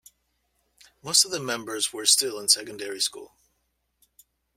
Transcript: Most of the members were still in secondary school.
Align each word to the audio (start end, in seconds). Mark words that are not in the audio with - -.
Most 1.03 1.25
of 1.25 1.29
the 1.31 1.39
members 1.39 1.93
were 1.93 2.07
still 2.07 2.39
in 2.39 2.49
secondary 2.49 2.99
school. 2.99 3.35